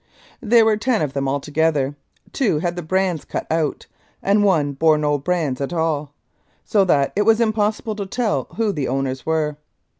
[0.41, 1.95] There were ten of them altogether,
[2.33, 3.85] two had the brands cut out,
[4.23, 6.15] and one bore no brand at all,
[6.65, 9.57] so that it was impossible to tell who the owners were.